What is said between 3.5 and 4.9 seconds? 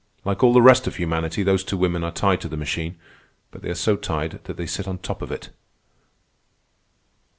but they are so tied that they sit